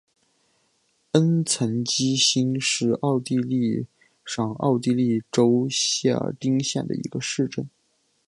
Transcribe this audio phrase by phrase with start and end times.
[1.11, 3.85] 恩岑基兴是奥地利
[4.25, 7.69] 上奥地利州谢尔丁县的一个市镇。